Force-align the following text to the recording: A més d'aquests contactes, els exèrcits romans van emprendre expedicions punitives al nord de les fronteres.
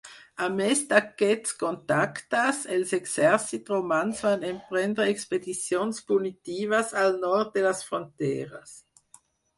A 0.43 0.45
més 0.59 0.79
d'aquests 0.93 1.51
contactes, 1.63 2.61
els 2.77 2.93
exèrcits 2.97 3.73
romans 3.73 4.23
van 4.29 4.47
emprendre 4.53 5.07
expedicions 5.17 6.01
punitives 6.13 6.95
al 7.03 7.19
nord 7.27 7.53
de 7.59 7.65
les 7.67 7.85
fronteres. 7.91 8.75